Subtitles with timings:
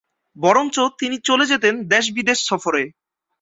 [0.35, 2.83] বরঞ্চ তিনি চলে যেতেন দেশ বিদেশ সফরে।